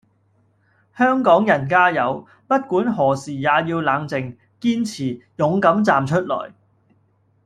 [0.97, 2.25] 香港人加油！
[2.47, 6.53] 不管何時也要冷靜、堅持、勇敢站出來